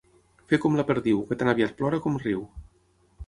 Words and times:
Fer 0.51 0.57
com 0.63 0.77
la 0.79 0.85
perdiu, 0.91 1.19
que 1.27 1.37
tan 1.41 1.51
aviat 1.53 1.77
plora 1.81 1.99
com 2.07 2.17
riu. 2.25 2.41